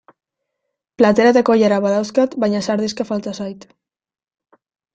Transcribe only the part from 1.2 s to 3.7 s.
eta koilara badauzkat baina sardexka falta zait.